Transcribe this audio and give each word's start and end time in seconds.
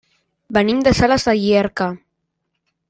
Venim 0.57 0.79
de 0.87 0.95
Sales 1.01 1.29
de 1.29 1.37
Llierca. 1.41 1.91